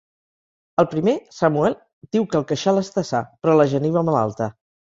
[0.83, 1.75] El primer, Samuel,
[2.17, 4.53] diu que el queixal està sa, però la geniva malalta.